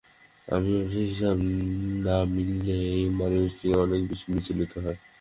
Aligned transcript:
অফিসের 0.47 0.85
হিসাব 1.03 1.37
না-মিললে 2.05 2.75
এই 2.93 3.05
মানুষটি 3.19 3.67
অনেক 3.83 4.01
বেশি 4.09 4.25
বিচলিত 4.33 4.71
হয়। 4.77 4.99